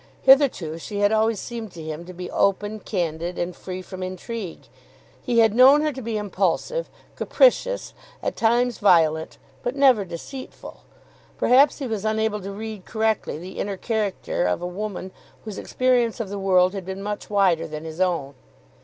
Hitherto 0.23 0.79
she 0.79 1.01
had 1.01 1.11
always 1.11 1.39
seemed 1.39 1.71
to 1.73 1.83
him 1.83 2.05
to 2.05 2.11
be 2.13 2.31
open, 2.31 2.79
candid, 2.79 3.37
and 3.37 3.55
free 3.55 3.83
from 3.83 4.01
intrigue. 4.01 4.65
He 5.21 5.37
had 5.37 5.53
known 5.53 5.81
her 5.81 5.91
to 5.91 6.01
be 6.01 6.17
impulsive, 6.17 6.89
capricious, 7.15 7.93
at 8.23 8.35
times 8.35 8.79
violent, 8.79 9.37
but 9.61 9.75
never 9.75 10.03
deceitful. 10.03 10.81
Perhaps 11.37 11.77
he 11.77 11.85
was 11.85 12.03
unable 12.03 12.41
to 12.41 12.51
read 12.51 12.83
correctly 12.83 13.37
the 13.37 13.59
inner 13.59 13.77
character 13.77 14.47
of 14.47 14.59
a 14.59 14.65
woman 14.65 15.11
whose 15.45 15.59
experience 15.59 16.19
of 16.19 16.29
the 16.29 16.39
world 16.39 16.73
had 16.73 16.83
been 16.83 17.03
much 17.03 17.29
wider 17.29 17.67
than 17.67 17.83
his 17.83 18.01
own. 18.01 18.33